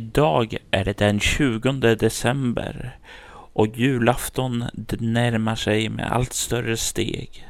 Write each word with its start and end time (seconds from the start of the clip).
Idag 0.00 0.56
är 0.70 0.84
det 0.84 0.98
den 0.98 1.20
20 1.20 1.94
december 1.94 2.98
och 3.52 3.66
julafton 3.66 4.64
närmar 4.98 5.54
sig 5.54 5.88
med 5.88 6.12
allt 6.12 6.32
större 6.32 6.76
steg. 6.76 7.46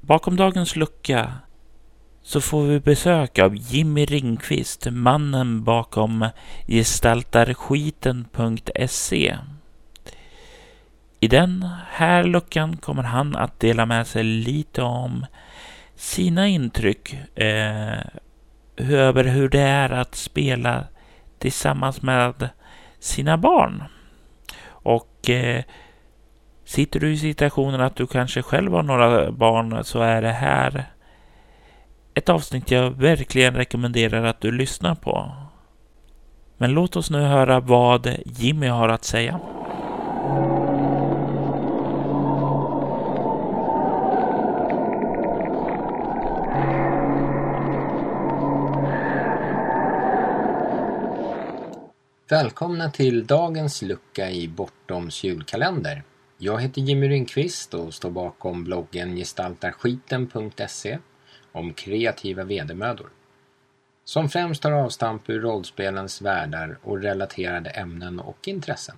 Bakom 0.00 0.36
dagens 0.36 0.76
lucka 0.76 1.32
så 2.22 2.40
får 2.40 2.62
vi 2.62 2.80
besök 2.80 3.38
av 3.38 3.56
Jimmy 3.56 4.04
Ringqvist, 4.04 4.86
mannen 4.90 5.64
bakom 5.64 6.28
gestaltarskiten.se. 6.66 9.36
I 11.20 11.28
den 11.28 11.68
här 11.88 12.24
luckan 12.24 12.76
kommer 12.76 13.02
han 13.02 13.36
att 13.36 13.60
dela 13.60 13.86
med 13.86 14.06
sig 14.06 14.24
lite 14.24 14.82
om 14.82 15.26
sina 15.96 16.48
intryck 16.48 17.14
eh, 17.34 17.98
över 18.76 19.24
hur 19.24 19.48
det 19.48 19.60
är 19.60 19.90
att 19.90 20.14
spela 20.14 20.84
tillsammans 21.38 22.02
med 22.02 22.48
sina 22.98 23.38
barn. 23.38 23.84
Och 24.66 25.30
eh, 25.30 25.62
sitter 26.64 27.00
du 27.00 27.12
i 27.12 27.18
situationen 27.18 27.80
att 27.80 27.96
du 27.96 28.06
kanske 28.06 28.42
själv 28.42 28.72
har 28.72 28.82
några 28.82 29.32
barn 29.32 29.84
så 29.84 30.00
är 30.00 30.22
det 30.22 30.32
här 30.32 30.84
ett 32.14 32.28
avsnitt 32.28 32.70
jag 32.70 32.90
verkligen 32.90 33.54
rekommenderar 33.54 34.24
att 34.24 34.40
du 34.40 34.52
lyssnar 34.52 34.94
på. 34.94 35.32
Men 36.56 36.70
låt 36.70 36.96
oss 36.96 37.10
nu 37.10 37.20
höra 37.20 37.60
vad 37.60 38.16
Jimmy 38.24 38.66
har 38.66 38.88
att 38.88 39.04
säga. 39.04 39.40
Välkomna 52.30 52.90
till 52.90 53.26
dagens 53.26 53.82
lucka 53.82 54.30
i 54.30 54.48
Bortoms 54.48 55.24
julkalender. 55.24 56.02
Jag 56.38 56.62
heter 56.62 56.80
Jimmy 56.80 57.08
Ringqvist 57.08 57.74
och 57.74 57.94
står 57.94 58.10
bakom 58.10 58.64
bloggen 58.64 59.16
gestaltarskiten.se 59.16 60.98
om 61.52 61.74
kreativa 61.74 62.44
vedermödor. 62.44 63.10
Som 64.04 64.28
främst 64.28 64.62
tar 64.62 64.72
avstamp 64.72 65.30
ur 65.30 65.40
rollspelens 65.40 66.22
världar 66.22 66.78
och 66.82 67.02
relaterade 67.02 67.70
ämnen 67.70 68.20
och 68.20 68.48
intressen. 68.48 68.96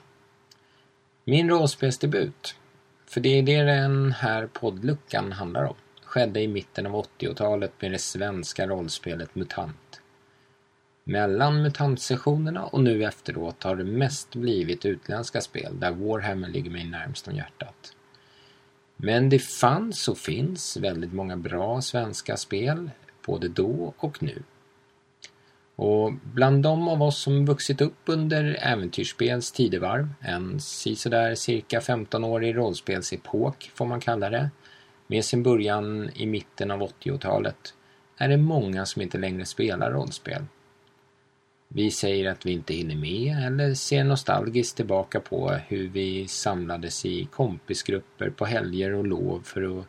Min 1.24 1.48
rollspelsdebut, 1.48 2.54
för 3.06 3.20
det 3.20 3.38
är 3.38 3.42
det 3.42 3.62
den 3.62 4.12
här 4.12 4.46
poddluckan 4.46 5.32
handlar 5.32 5.64
om, 5.64 5.76
skedde 6.04 6.40
i 6.40 6.48
mitten 6.48 6.86
av 6.86 7.06
80-talet 7.18 7.72
med 7.80 7.92
det 7.92 7.98
svenska 7.98 8.66
rollspelet 8.66 9.34
MUTANT. 9.34 9.99
Mellan 11.10 11.62
MUTANT-sessionerna 11.62 12.64
och 12.64 12.80
nu 12.80 13.04
efteråt 13.04 13.62
har 13.62 13.76
det 13.76 13.84
mest 13.84 14.34
blivit 14.34 14.86
utländska 14.86 15.40
spel 15.40 15.80
där 15.80 15.90
Warhammer 15.90 16.48
ligger 16.48 16.70
mig 16.70 16.84
närmst 16.84 17.28
om 17.28 17.36
hjärtat. 17.36 17.96
Men 18.96 19.28
det 19.28 19.38
fanns 19.38 20.08
och 20.08 20.18
finns 20.18 20.76
väldigt 20.76 21.12
många 21.12 21.36
bra 21.36 21.80
svenska 21.80 22.36
spel 22.36 22.90
både 23.26 23.48
då 23.48 23.94
och 23.96 24.22
nu. 24.22 24.42
Och 25.76 26.12
bland 26.12 26.62
de 26.62 26.88
av 26.88 27.02
oss 27.02 27.22
som 27.22 27.46
vuxit 27.46 27.80
upp 27.80 28.02
under 28.06 28.58
äventyrsspels 28.60 29.52
tidevarv, 29.52 30.08
en 30.20 30.60
sisådär 30.60 31.34
cirka 31.34 31.80
15-årig 31.80 32.56
rollspelsepok 32.56 33.70
får 33.74 33.86
man 33.86 34.00
kalla 34.00 34.30
det, 34.30 34.50
med 35.06 35.24
sin 35.24 35.42
början 35.42 36.10
i 36.14 36.26
mitten 36.26 36.70
av 36.70 36.80
80-talet, 36.80 37.74
är 38.16 38.28
det 38.28 38.36
många 38.36 38.86
som 38.86 39.02
inte 39.02 39.18
längre 39.18 39.44
spelar 39.44 39.90
rollspel. 39.90 40.44
Vi 41.72 41.90
säger 41.90 42.30
att 42.30 42.46
vi 42.46 42.52
inte 42.52 42.74
hinner 42.74 42.96
med 42.96 43.46
eller 43.46 43.74
ser 43.74 44.04
nostalgiskt 44.04 44.76
tillbaka 44.76 45.20
på 45.20 45.50
hur 45.50 45.88
vi 45.88 46.28
samlades 46.28 47.04
i 47.06 47.24
kompisgrupper 47.24 48.30
på 48.30 48.44
helger 48.44 48.94
och 48.94 49.06
lov 49.06 49.42
för 49.44 49.80
att 49.80 49.86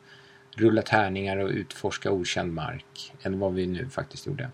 rulla 0.56 0.82
tärningar 0.82 1.38
och 1.38 1.50
utforska 1.50 2.12
okänd 2.12 2.54
mark, 2.54 3.14
eller 3.22 3.38
vad 3.38 3.54
vi 3.54 3.68
nu 3.68 3.90
faktiskt 3.90 4.28
gjorde. 4.28 4.50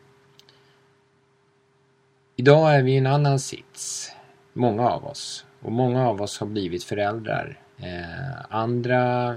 Idag 2.36 2.76
är 2.76 2.84
vi 2.84 2.92
i 2.92 2.98
en 2.98 3.08
annan 3.08 3.40
sits, 3.40 4.12
många 4.54 4.90
av 4.90 5.06
oss, 5.06 5.46
och 5.60 5.72
många 5.72 6.08
av 6.10 6.22
oss 6.22 6.40
har 6.40 6.48
blivit 6.48 6.84
föräldrar. 6.84 7.60
Eh, 7.78 8.46
andra 8.50 9.36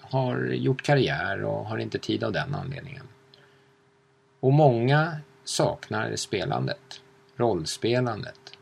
har 0.00 0.46
gjort 0.46 0.82
karriär 0.82 1.44
och 1.44 1.66
har 1.66 1.78
inte 1.78 1.98
tid 1.98 2.24
av 2.24 2.32
den 2.32 2.54
anledningen. 2.54 3.08
Och 4.40 4.52
många 4.52 5.16
saknar 5.44 6.16
spelandet 6.16 7.01
rollspelandet 7.42 8.52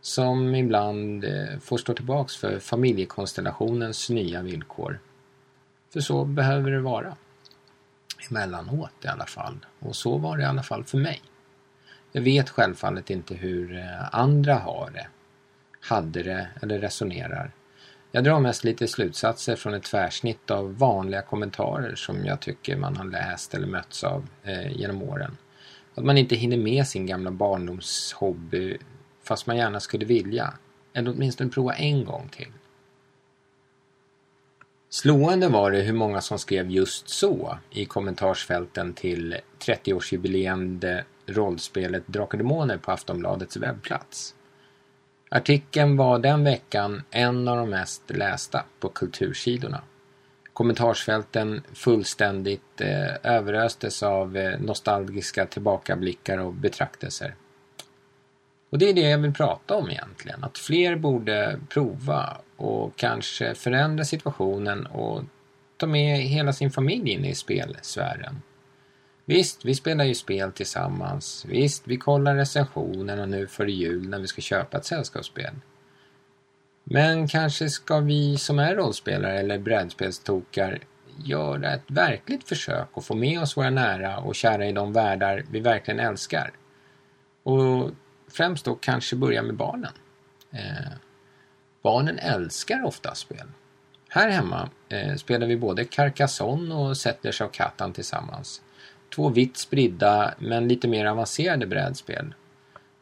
som 0.00 0.54
ibland 0.54 1.24
eh, 1.24 1.58
får 1.60 1.78
stå 1.78 1.94
tillbaks 1.94 2.36
för 2.36 2.58
familjekonstellationens 2.58 4.10
nya 4.10 4.42
villkor. 4.42 4.98
För 5.92 6.00
så 6.00 6.24
behöver 6.24 6.70
det 6.70 6.80
vara. 6.80 7.16
Emellanåt 8.30 8.92
i 9.04 9.08
alla 9.08 9.26
fall. 9.26 9.66
Och 9.78 9.96
så 9.96 10.18
var 10.18 10.36
det 10.36 10.42
i 10.42 10.46
alla 10.46 10.62
fall 10.62 10.84
för 10.84 10.98
mig. 10.98 11.22
Jag 12.12 12.22
vet 12.22 12.50
självfallet 12.50 13.10
inte 13.10 13.34
hur 13.34 13.76
eh, 13.76 14.14
andra 14.14 14.54
har 14.54 14.90
det, 14.94 15.06
hade 15.80 16.22
det 16.22 16.48
eller 16.62 16.78
resonerar. 16.78 17.52
Jag 18.12 18.24
drar 18.24 18.40
mest 18.40 18.64
lite 18.64 18.88
slutsatser 18.88 19.56
från 19.56 19.74
ett 19.74 19.82
tvärsnitt 19.82 20.50
av 20.50 20.78
vanliga 20.78 21.22
kommentarer 21.22 21.94
som 21.94 22.24
jag 22.24 22.40
tycker 22.40 22.76
man 22.76 22.96
har 22.96 23.04
läst 23.04 23.54
eller 23.54 23.66
mötts 23.66 24.04
av 24.04 24.26
eh, 24.42 24.72
genom 24.72 25.02
åren. 25.02 25.36
Att 25.94 26.04
man 26.04 26.18
inte 26.18 26.36
hinner 26.36 26.56
med 26.56 26.86
sin 26.86 27.06
gamla 27.06 27.30
barndomshobby 27.30 28.78
fast 29.22 29.46
man 29.46 29.56
gärna 29.56 29.80
skulle 29.80 30.04
vilja. 30.04 30.54
Eller 30.92 31.10
åtminstone 31.10 31.50
prova 31.50 31.74
en 31.74 32.04
gång 32.04 32.28
till. 32.28 32.52
Slående 34.88 35.48
var 35.48 35.70
det 35.70 35.80
hur 35.80 35.92
många 35.92 36.20
som 36.20 36.38
skrev 36.38 36.70
just 36.70 37.08
så 37.08 37.58
i 37.70 37.84
kommentarsfälten 37.84 38.92
till 38.92 39.36
30-årsjubileende 39.58 41.02
rollspelet 41.26 42.06
Drakar 42.06 42.38
Demoner 42.38 42.76
på 42.76 42.92
Aftonbladets 42.92 43.56
webbplats. 43.56 44.34
Artikeln 45.28 45.96
var 45.96 46.18
den 46.18 46.44
veckan 46.44 47.02
en 47.10 47.48
av 47.48 47.56
de 47.56 47.70
mest 47.70 48.02
lästa 48.06 48.64
på 48.80 48.88
kultursidorna 48.88 49.82
kommentarsfälten 50.60 51.62
fullständigt 51.72 52.80
eh, 52.80 53.14
överöstes 53.22 54.02
av 54.02 54.36
eh, 54.36 54.60
nostalgiska 54.60 55.46
tillbakablickar 55.46 56.38
och 56.38 56.52
betraktelser. 56.52 57.34
Och 58.70 58.78
det 58.78 58.88
är 58.88 58.94
det 58.94 59.10
jag 59.10 59.18
vill 59.18 59.34
prata 59.34 59.74
om 59.74 59.90
egentligen. 59.90 60.44
Att 60.44 60.58
fler 60.58 60.96
borde 60.96 61.58
prova 61.68 62.36
och 62.56 62.96
kanske 62.96 63.54
förändra 63.54 64.04
situationen 64.04 64.86
och 64.86 65.22
ta 65.76 65.86
med 65.86 66.18
hela 66.18 66.52
sin 66.52 66.70
familj 66.70 67.10
in 67.10 67.24
i 67.24 67.34
spelsfären. 67.34 68.42
Visst, 69.24 69.64
vi 69.64 69.74
spelar 69.74 70.04
ju 70.04 70.14
spel 70.14 70.52
tillsammans. 70.52 71.44
Visst, 71.48 71.82
vi 71.86 71.96
kollar 71.96 72.34
recensionerna 72.34 73.26
nu 73.26 73.46
före 73.46 73.72
jul 73.72 74.08
när 74.08 74.18
vi 74.18 74.26
ska 74.26 74.42
köpa 74.42 74.78
ett 74.78 74.86
sällskapsspel. 74.86 75.54
Men 76.92 77.28
kanske 77.28 77.68
ska 77.68 78.00
vi 78.00 78.36
som 78.36 78.58
är 78.58 78.74
rollspelare 78.74 79.38
eller 79.38 79.58
brädspelstokar 79.58 80.78
göra 81.16 81.74
ett 81.74 81.84
verkligt 81.86 82.48
försök 82.48 82.88
och 82.92 83.04
få 83.04 83.14
med 83.14 83.40
oss 83.40 83.56
våra 83.56 83.70
nära 83.70 84.18
och 84.18 84.34
kära 84.34 84.66
i 84.66 84.72
de 84.72 84.92
världar 84.92 85.44
vi 85.50 85.60
verkligen 85.60 86.00
älskar. 86.00 86.50
Och 87.42 87.90
främst 88.30 88.64
då 88.64 88.74
kanske 88.74 89.16
börja 89.16 89.42
med 89.42 89.54
barnen. 89.54 89.92
Eh, 90.52 90.92
barnen 91.82 92.18
älskar 92.18 92.84
ofta 92.84 93.14
spel. 93.14 93.46
Här 94.08 94.30
hemma 94.30 94.70
eh, 94.88 95.14
spelar 95.14 95.46
vi 95.46 95.56
både 95.56 95.84
Carcassonne 95.84 96.74
och 96.74 96.96
Settlers 96.96 97.40
of 97.40 97.52
Catan 97.52 97.92
tillsammans. 97.92 98.62
Två 99.14 99.28
vitt 99.28 99.56
spridda 99.56 100.34
men 100.38 100.68
lite 100.68 100.88
mer 100.88 101.06
avancerade 101.06 101.66
brädspel. 101.66 102.34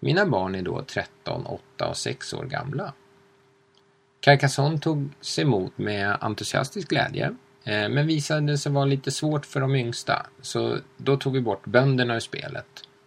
Mina 0.01 0.27
barn 0.27 0.55
är 0.55 0.63
då 0.63 0.83
13, 0.83 1.47
8 1.47 1.89
och 1.89 1.97
6 1.97 2.33
år 2.35 2.45
gamla. 2.45 2.93
Carcassonne 4.21 4.79
togs 4.79 5.39
emot 5.39 5.79
med 5.79 6.17
entusiastisk 6.21 6.89
glädje 6.89 7.27
eh, 7.65 7.89
men 7.89 8.07
visade 8.07 8.59
sig 8.59 8.73
vara 8.73 8.85
lite 8.85 9.11
svårt 9.11 9.47
för 9.47 9.61
de 9.61 9.75
yngsta 9.75 10.27
så 10.43 10.79
då 10.97 11.17
tog 11.17 11.33
vi 11.33 11.41
bort 11.41 11.67
bönderna 11.67 12.15
ur 12.15 12.21
spelet. 12.21 12.67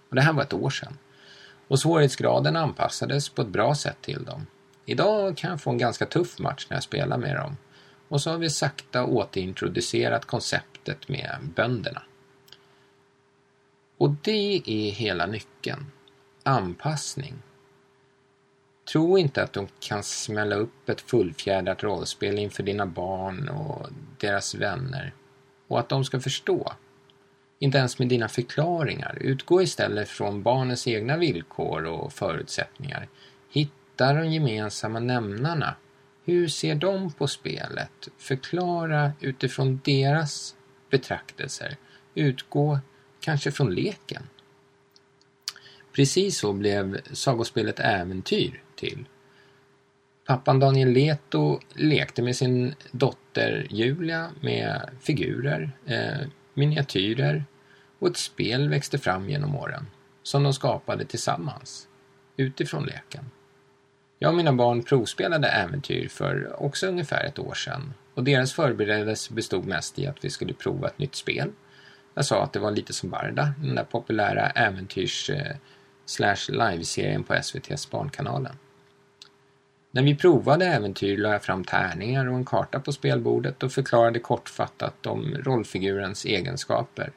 Och 0.09 0.15
det 0.15 0.21
här 0.21 0.33
var 0.33 0.43
ett 0.43 0.53
år 0.53 0.69
sedan. 0.69 0.97
Och 1.67 1.79
svårighetsgraden 1.79 2.55
anpassades 2.55 3.29
på 3.29 3.41
ett 3.41 3.47
bra 3.47 3.75
sätt 3.75 3.97
till 4.01 4.23
dem. 4.25 4.47
Idag 4.85 5.37
kan 5.37 5.49
jag 5.49 5.61
få 5.61 5.69
en 5.69 5.77
ganska 5.77 6.05
tuff 6.05 6.39
match 6.39 6.67
när 6.69 6.77
jag 6.77 6.83
spelar 6.83 7.17
med 7.17 7.35
dem. 7.35 7.57
Och 8.07 8.21
så 8.21 8.31
har 8.31 8.37
vi 8.37 8.49
sakta 8.49 9.05
återintroducerat 9.05 10.25
konceptet 10.25 11.09
med 11.09 11.37
bönderna. 11.55 12.01
Och 13.97 14.09
det 14.21 14.61
är 14.65 14.91
hela 14.91 15.25
nyckeln. 15.25 15.85
Anpassning. 16.43 17.41
Tro 18.91 19.17
inte 19.17 19.43
att 19.43 19.53
de 19.53 19.67
kan 19.79 20.03
smälla 20.03 20.55
upp 20.55 20.89
ett 20.89 21.01
fullfjädrat 21.01 21.83
rollspel 21.83 22.39
inför 22.39 22.63
dina 22.63 22.85
barn 22.85 23.49
och 23.49 23.89
deras 24.19 24.55
vänner 24.55 25.13
och 25.67 25.79
att 25.79 25.89
de 25.89 26.05
ska 26.05 26.19
förstå. 26.19 26.73
Inte 27.59 27.77
ens 27.77 27.99
med 27.99 28.07
dina 28.07 28.27
förklaringar. 28.27 29.17
Utgå 29.21 29.61
istället 29.61 30.09
från 30.09 30.43
barnens 30.43 30.87
egna 30.87 31.17
villkor 31.17 31.85
och 31.85 32.13
förutsättningar. 32.13 33.07
Hitta 33.49 34.13
de 34.13 34.31
gemensamma 34.31 34.99
nämnarna. 34.99 35.75
Hur 36.25 36.47
ser 36.47 36.75
de 36.75 37.11
på 37.11 37.27
spelet? 37.27 38.07
Förklara 38.17 39.11
utifrån 39.19 39.81
deras 39.83 40.55
betraktelser. 40.89 41.77
Utgå 42.15 42.79
kanske 43.19 43.51
från 43.51 43.75
leken. 43.75 44.23
Precis 45.91 46.37
så 46.37 46.53
blev 46.53 47.01
sagospelet 47.13 47.79
Äventyr 47.79 48.61
till. 48.81 49.05
Pappan 50.25 50.59
Daniel 50.59 50.89
Leto 50.89 51.59
lekte 51.73 52.21
med 52.21 52.35
sin 52.35 52.75
dotter 52.91 53.67
Julia 53.69 54.31
med 54.41 54.89
figurer, 54.99 55.71
eh, 55.85 56.27
miniatyrer 56.53 57.45
och 57.99 58.07
ett 58.07 58.17
spel 58.17 58.69
växte 58.69 58.97
fram 58.97 59.29
genom 59.29 59.55
åren 59.55 59.85
som 60.23 60.43
de 60.43 60.53
skapade 60.53 61.05
tillsammans 61.05 61.87
utifrån 62.37 62.85
leken. 62.85 63.25
Jag 64.19 64.29
och 64.29 64.37
mina 64.37 64.53
barn 64.53 64.83
provspelade 64.83 65.47
Äventyr 65.47 66.07
för 66.07 66.63
också 66.63 66.87
ungefär 66.87 67.23
ett 67.23 67.39
år 67.39 67.53
sedan 67.53 67.93
och 68.13 68.23
deras 68.23 68.53
förberedelse 68.53 69.33
bestod 69.33 69.65
mest 69.65 69.99
i 69.99 70.07
att 70.07 70.25
vi 70.25 70.29
skulle 70.29 70.53
prova 70.53 70.87
ett 70.87 70.99
nytt 70.99 71.15
spel. 71.15 71.51
Jag 72.13 72.25
sa 72.25 72.43
att 72.43 72.53
det 72.53 72.59
var 72.59 72.71
lite 72.71 72.93
som 72.93 73.09
Barda, 73.09 73.53
den 73.57 73.75
där 73.75 73.83
populära 73.83 74.49
äventyrs 74.49 75.29
eh, 75.29 75.55
slash 76.05 76.49
liveserien 76.49 77.23
på 77.23 77.33
SVTs 77.33 77.91
Barnkanalen. 77.91 78.55
När 79.93 80.03
vi 80.03 80.15
provade 80.15 80.65
äventyr 80.65 81.17
la 81.17 81.31
jag 81.31 81.43
fram 81.43 81.63
tärningar 81.63 82.27
och 82.27 82.35
en 82.35 82.45
karta 82.45 82.79
på 82.79 82.91
spelbordet 82.91 83.63
och 83.63 83.71
förklarade 83.71 84.19
kortfattat 84.19 85.05
om 85.05 85.35
rollfigurens 85.39 86.25
egenskaper. 86.25 87.11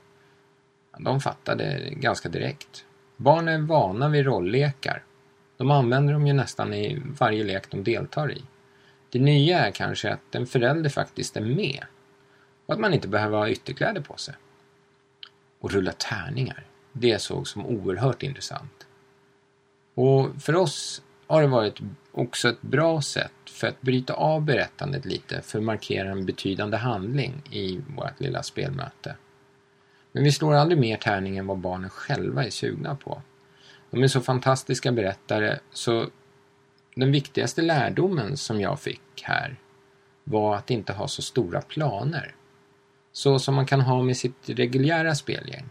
De 0.98 1.20
fattade 1.20 1.88
ganska 1.90 2.28
direkt. 2.28 2.84
Barn 3.16 3.48
är 3.48 3.58
vana 3.58 4.08
vid 4.08 4.24
rolllekar. 4.24 5.02
De 5.56 5.70
använder 5.70 6.12
dem 6.12 6.26
ju 6.26 6.32
nästan 6.32 6.74
i 6.74 7.02
varje 7.18 7.44
lek 7.44 7.70
de 7.70 7.84
deltar 7.84 8.32
i. 8.32 8.42
Det 9.10 9.18
nya 9.18 9.66
är 9.66 9.70
kanske 9.70 10.12
att 10.12 10.34
en 10.34 10.46
förälder 10.46 10.90
faktiskt 10.90 11.36
är 11.36 11.40
med 11.40 11.84
och 12.66 12.74
att 12.74 12.80
man 12.80 12.94
inte 12.94 13.08
behöver 13.08 13.38
ha 13.38 13.48
ytterkläder 13.48 14.00
på 14.00 14.16
sig. 14.16 14.34
Och 15.60 15.70
rulla 15.70 15.92
tärningar, 15.92 16.66
det 16.92 17.18
såg 17.18 17.48
som 17.48 17.66
oerhört 17.66 18.22
intressant. 18.22 18.86
Och 19.94 20.42
för 20.42 20.56
oss 20.56 21.02
har 21.26 21.42
det 21.42 21.48
varit 21.48 21.80
också 22.12 22.48
ett 22.48 22.62
bra 22.62 23.02
sätt 23.02 23.32
för 23.50 23.66
att 23.66 23.80
bryta 23.80 24.14
av 24.14 24.42
berättandet 24.42 25.04
lite 25.04 25.42
för 25.42 25.58
att 25.58 25.64
markera 25.64 26.10
en 26.10 26.26
betydande 26.26 26.76
handling 26.76 27.42
i 27.50 27.80
vårt 27.96 28.20
lilla 28.20 28.42
spelmöte. 28.42 29.16
Men 30.12 30.24
vi 30.24 30.32
slår 30.32 30.54
aldrig 30.54 30.80
mer 30.80 30.96
tärning 30.96 31.36
än 31.36 31.46
vad 31.46 31.58
barnen 31.58 31.90
själva 31.90 32.44
är 32.44 32.50
sugna 32.50 32.94
på. 32.96 33.22
De 33.90 34.02
är 34.02 34.08
så 34.08 34.20
fantastiska 34.20 34.92
berättare 34.92 35.58
så 35.72 36.06
den 36.94 37.12
viktigaste 37.12 37.62
lärdomen 37.62 38.36
som 38.36 38.60
jag 38.60 38.80
fick 38.80 39.22
här 39.22 39.56
var 40.24 40.56
att 40.56 40.70
inte 40.70 40.92
ha 40.92 41.08
så 41.08 41.22
stora 41.22 41.60
planer. 41.60 42.34
Så 43.12 43.38
som 43.38 43.54
man 43.54 43.66
kan 43.66 43.80
ha 43.80 44.02
med 44.02 44.16
sitt 44.16 44.48
reguljära 44.48 45.14
spelgäng. 45.14 45.64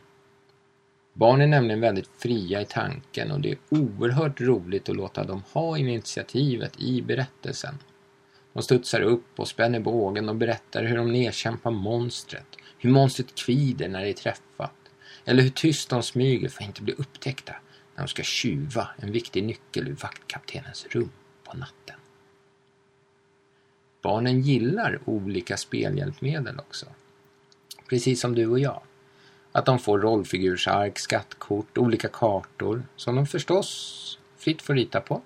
Barn 1.14 1.42
är 1.42 1.48
nämligen 1.48 1.82
väldigt 1.82 2.10
fria 2.18 2.62
i 2.62 2.66
tanken 2.66 3.32
och 3.32 3.42
det 3.42 3.52
är 3.52 3.58
oerhört 3.70 4.42
roligt 4.42 4.90
att 4.90 4.96
låta 4.96 5.24
dem 5.24 5.44
ha 5.52 5.78
initiativet 5.78 6.82
i 6.82 7.02
berättelsen. 7.02 7.76
De 8.54 8.64
studsar 8.64 9.02
upp 9.02 9.40
och 9.40 9.48
spänner 9.48 9.80
bågen 9.80 10.30
och 10.30 10.36
berättar 10.36 10.84
hur 10.84 10.98
de 10.98 11.12
nedkämpar 11.12 11.72
monstret, 11.72 12.58
hur 12.80 12.90
monstret 12.90 13.36
kvider 13.36 13.90
när 13.90 14.02
det 14.02 14.10
är 14.10 14.14
träffat, 14.14 14.74
eller 15.26 15.44
hur 15.44 15.50
tyst 15.50 15.90
de 15.90 16.04
smyger 16.04 16.50
för 16.50 16.64
att 16.64 16.68
inte 16.68 16.82
bli 16.82 16.94
upptäckta 16.94 17.56
när 17.96 18.04
de 18.04 18.08
ska 18.08 18.24
tjuva 18.24 18.90
en 18.98 19.12
viktig 19.12 19.44
nyckel 19.44 19.88
ur 19.88 19.96
vaktkaptenens 19.96 20.88
rum 20.90 21.12
på 21.44 21.58
natten. 21.58 21.96
Barnen 24.02 24.42
gillar 24.42 25.00
olika 25.06 25.58
spelhjälpmedel 25.58 26.60
också. 26.60 26.86
Precis 27.90 28.22
som 28.22 28.36
du 28.36 28.48
och 28.48 28.60
jag. 28.60 28.82
Att 29.56 29.66
de 29.66 29.80
får 29.80 30.00
rollfigursark, 30.00 31.00
skattkort, 31.00 31.78
olika 31.78 32.08
kartor 32.08 32.84
som 32.96 33.16
de 33.16 33.28
förstås 33.28 34.20
fritt 34.38 34.62
får 34.62 34.74
rita 34.74 35.02
på. 35.02 35.22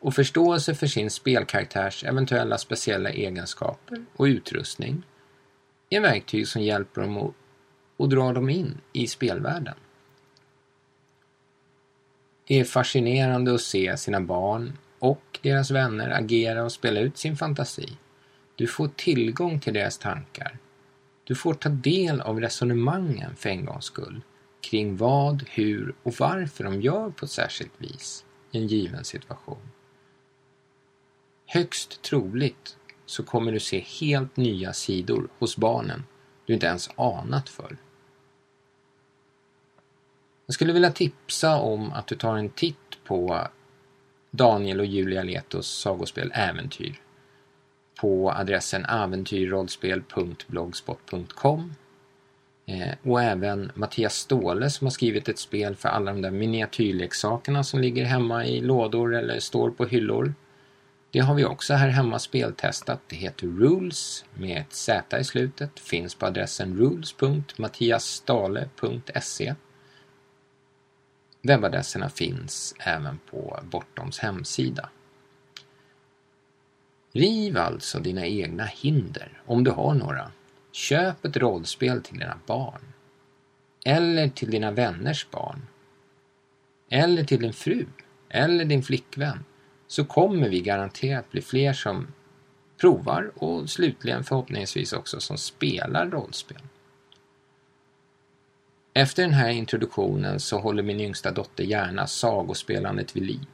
Och 0.00 0.14
förståelse 0.14 0.74
för 0.74 0.86
sin 0.86 1.10
spelkaraktärs 1.10 2.04
eventuella 2.04 2.58
speciella 2.58 3.10
egenskaper 3.10 4.04
och 4.16 4.24
utrustning 4.24 5.02
är 5.90 6.00
verktyg 6.00 6.48
som 6.48 6.62
hjälper 6.62 7.00
dem 7.00 7.16
att, 7.18 7.34
att 7.98 8.10
dra 8.10 8.32
dem 8.32 8.50
in 8.50 8.80
i 8.92 9.06
spelvärlden. 9.06 9.74
Det 12.46 12.60
är 12.60 12.64
fascinerande 12.64 13.54
att 13.54 13.60
se 13.60 13.96
sina 13.96 14.20
barn 14.20 14.78
och 14.98 15.38
deras 15.42 15.70
vänner 15.70 16.10
agera 16.10 16.64
och 16.64 16.72
spela 16.72 17.00
ut 17.00 17.18
sin 17.18 17.36
fantasi. 17.36 17.88
Du 18.54 18.66
får 18.66 18.88
tillgång 18.88 19.60
till 19.60 19.74
deras 19.74 19.98
tankar 19.98 20.58
du 21.32 21.36
får 21.36 21.54
ta 21.54 21.68
del 21.68 22.20
av 22.20 22.40
resonemangen 22.40 23.36
för 23.36 23.48
en 23.48 23.64
gångs 23.64 23.84
skull 23.84 24.20
kring 24.60 24.96
vad, 24.96 25.44
hur 25.48 25.94
och 26.02 26.14
varför 26.18 26.64
de 26.64 26.82
gör 26.82 27.10
på 27.10 27.24
ett 27.24 27.30
särskilt 27.30 27.72
vis 27.78 28.24
i 28.50 28.58
en 28.58 28.66
given 28.66 29.04
situation. 29.04 29.70
Högst 31.46 32.02
troligt 32.02 32.76
så 33.06 33.22
kommer 33.22 33.52
du 33.52 33.60
se 33.60 33.80
helt 34.00 34.36
nya 34.36 34.72
sidor 34.72 35.28
hos 35.38 35.56
barnen 35.56 36.04
du 36.46 36.54
inte 36.54 36.66
ens 36.66 36.90
anat 36.96 37.48
för. 37.48 37.76
Jag 40.46 40.54
skulle 40.54 40.72
vilja 40.72 40.92
tipsa 40.92 41.56
om 41.56 41.92
att 41.92 42.06
du 42.06 42.16
tar 42.16 42.36
en 42.36 42.50
titt 42.50 43.04
på 43.04 43.48
Daniel 44.30 44.80
och 44.80 44.86
Julia 44.86 45.22
Letos 45.22 45.66
sagospel 45.66 46.32
Äventyr 46.34 47.00
på 48.02 48.32
adressen 48.32 48.84
äventyrrollspel.blogspot.com 48.84 51.74
eh, 52.66 52.94
och 53.02 53.22
även 53.22 53.72
Mattias 53.74 54.14
Ståhle 54.14 54.70
som 54.70 54.86
har 54.86 54.90
skrivit 54.90 55.28
ett 55.28 55.38
spel 55.38 55.76
för 55.76 55.88
alla 55.88 56.12
de 56.12 56.22
där 56.22 56.30
miniatyrleksakerna 56.30 57.64
som 57.64 57.80
ligger 57.80 58.04
hemma 58.04 58.46
i 58.46 58.60
lådor 58.60 59.14
eller 59.14 59.38
står 59.38 59.70
på 59.70 59.84
hyllor. 59.84 60.34
Det 61.10 61.18
har 61.18 61.34
vi 61.34 61.44
också 61.44 61.74
här 61.74 61.88
hemma 61.88 62.18
speltestat. 62.18 63.00
Det 63.06 63.16
heter 63.16 63.46
Rules 63.46 64.24
med 64.34 64.60
ett 64.60 64.72
Z 64.72 65.20
i 65.20 65.24
slutet. 65.24 65.80
Finns 65.80 66.14
på 66.14 66.26
adressen 66.26 66.78
rules.mattiasstale.se 66.78 69.54
Webbadresserna 71.42 72.08
finns 72.08 72.74
även 72.78 73.18
på 73.30 73.60
Bortoms 73.62 74.18
hemsida. 74.18 74.88
Riv 77.12 77.56
alltså 77.56 78.00
dina 78.00 78.26
egna 78.26 78.64
hinder, 78.64 79.42
om 79.46 79.64
du 79.64 79.70
har 79.70 79.94
några. 79.94 80.30
Köp 80.72 81.24
ett 81.24 81.36
rollspel 81.36 82.02
till 82.02 82.18
dina 82.18 82.38
barn. 82.46 82.80
Eller 83.84 84.28
till 84.28 84.50
dina 84.50 84.70
vänners 84.70 85.26
barn. 85.30 85.66
Eller 86.90 87.24
till 87.24 87.40
din 87.40 87.52
fru. 87.52 87.86
Eller 88.28 88.64
din 88.64 88.82
flickvän. 88.82 89.44
Så 89.86 90.04
kommer 90.04 90.48
vi 90.48 90.60
garanterat 90.60 91.30
bli 91.30 91.42
fler 91.42 91.72
som 91.72 92.06
provar 92.80 93.32
och 93.34 93.70
slutligen 93.70 94.24
förhoppningsvis 94.24 94.92
också 94.92 95.20
som 95.20 95.38
spelar 95.38 96.10
rollspel. 96.10 96.62
Efter 98.94 99.22
den 99.22 99.32
här 99.32 99.50
introduktionen 99.50 100.40
så 100.40 100.58
håller 100.58 100.82
min 100.82 101.00
yngsta 101.00 101.30
dotter 101.30 101.64
gärna 101.64 102.06
sagospelandet 102.06 103.16
vid 103.16 103.22
liv. 103.22 103.46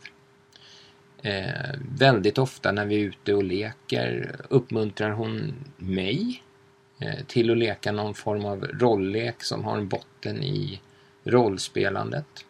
Eh, 1.22 1.74
väldigt 1.98 2.38
ofta 2.38 2.72
när 2.72 2.86
vi 2.86 2.94
är 2.94 3.04
ute 3.04 3.34
och 3.34 3.44
leker 3.44 4.36
uppmuntrar 4.48 5.10
hon 5.10 5.54
mig 5.76 6.42
eh, 6.98 7.24
till 7.26 7.50
att 7.50 7.58
leka 7.58 7.92
någon 7.92 8.14
form 8.14 8.44
av 8.44 8.64
rolllek 8.64 9.42
som 9.42 9.64
har 9.64 9.76
en 9.76 9.88
botten 9.88 10.42
i 10.42 10.80
rollspelandet. 11.24 12.44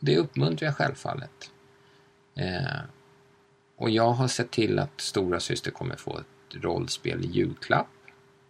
Det 0.00 0.16
uppmuntrar 0.16 0.68
jag 0.68 0.76
självfallet. 0.76 1.50
Eh, 2.34 2.80
och 3.76 3.90
jag 3.90 4.10
har 4.10 4.28
sett 4.28 4.50
till 4.50 4.78
att 4.78 5.00
stora 5.00 5.40
syster 5.40 5.70
kommer 5.70 5.96
få 5.96 6.18
ett 6.18 6.64
rollspel 6.64 7.24
i 7.24 7.28
julklapp. 7.28 7.86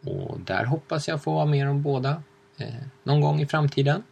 Och 0.05 0.41
där 0.41 0.65
hoppas 0.65 1.09
jag 1.09 1.23
få 1.23 1.35
vara 1.35 1.47
med 1.47 1.71
om 1.71 1.83
båda 1.83 2.23
eh, 2.57 2.75
någon 3.03 3.21
gång 3.21 3.41
i 3.41 3.47
framtiden. 3.47 4.03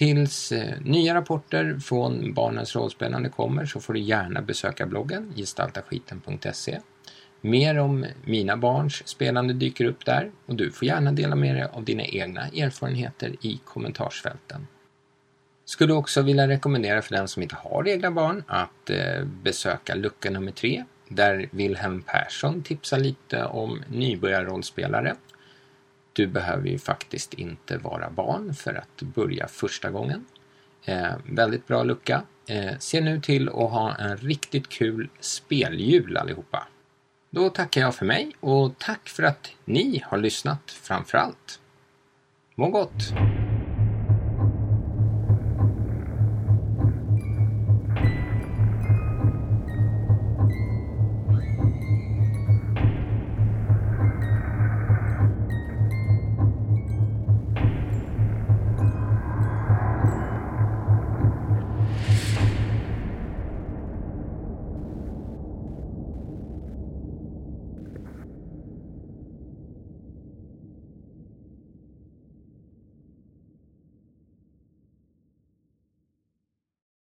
Tills 0.00 0.52
eh, 0.52 0.80
nya 0.80 1.14
rapporter 1.14 1.78
från 1.78 2.34
Barnens 2.34 2.76
rollspelande 2.76 3.28
kommer 3.28 3.66
så 3.66 3.80
får 3.80 3.94
du 3.94 4.00
gärna 4.00 4.42
besöka 4.42 4.86
bloggen 4.86 5.32
gestaltaskiten.se. 5.36 6.80
Mer 7.40 7.78
om 7.78 8.06
mina 8.24 8.56
barns 8.56 9.08
spelande 9.08 9.54
dyker 9.54 9.84
upp 9.84 10.04
där 10.04 10.30
och 10.46 10.54
du 10.54 10.70
får 10.70 10.88
gärna 10.88 11.12
dela 11.12 11.36
med 11.36 11.54
dig 11.54 11.64
av 11.72 11.84
dina 11.84 12.04
egna 12.04 12.40
erfarenheter 12.40 13.36
i 13.40 13.60
kommentarsfälten. 13.64 14.66
Skulle 15.64 15.92
också 15.92 16.22
vilja 16.22 16.48
rekommendera 16.48 17.02
för 17.02 17.14
den 17.16 17.28
som 17.28 17.42
inte 17.42 17.56
har 17.56 17.88
egna 17.88 18.10
barn 18.10 18.44
att 18.46 18.90
eh, 18.90 19.24
besöka 19.24 19.94
lucka 19.94 20.30
nummer 20.30 20.52
tre 20.52 20.84
där 21.08 21.48
Wilhelm 21.50 22.02
Persson 22.02 22.62
tipsar 22.62 22.98
lite 22.98 23.44
om 23.44 23.82
nybörjarrollspelare 23.88 25.16
du 26.12 26.26
behöver 26.26 26.68
ju 26.68 26.78
faktiskt 26.78 27.34
inte 27.34 27.78
vara 27.78 28.10
barn 28.10 28.54
för 28.54 28.74
att 28.74 29.02
börja 29.02 29.48
första 29.48 29.90
gången. 29.90 30.24
Eh, 30.84 31.12
väldigt 31.24 31.66
bra 31.66 31.82
lucka. 31.82 32.22
Eh, 32.46 32.78
se 32.78 33.00
nu 33.00 33.20
till 33.20 33.48
att 33.48 33.54
ha 33.54 33.94
en 33.94 34.16
riktigt 34.16 34.68
kul 34.68 35.08
speljul 35.20 36.16
allihopa. 36.16 36.68
Då 37.30 37.50
tackar 37.50 37.80
jag 37.80 37.94
för 37.94 38.06
mig 38.06 38.32
och 38.40 38.78
tack 38.78 39.08
för 39.08 39.22
att 39.22 39.52
ni 39.64 40.02
har 40.06 40.18
lyssnat 40.18 40.70
framför 40.70 41.18
allt. 41.18 41.60
Må 42.54 42.68
gott! 42.68 43.12